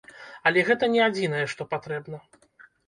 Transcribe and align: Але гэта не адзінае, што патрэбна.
Але 0.49 0.63
гэта 0.69 0.89
не 0.95 1.01
адзінае, 1.09 1.45
што 1.53 1.69
патрэбна. 1.77 2.23